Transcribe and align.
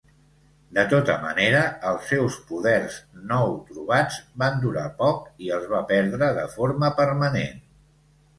De 0.75 0.83
tota 0.93 1.17
manera, 1.25 1.59
els 1.89 2.07
seus 2.11 2.37
poders 2.51 2.97
nou-trobats 3.33 4.17
van 4.45 4.57
durar 4.65 4.87
poc, 5.03 5.29
i 5.49 5.53
els 5.59 5.69
va 5.75 5.83
perdre 5.93 6.33
de 6.41 6.49
forma 6.57 6.91
permanent. 7.03 7.63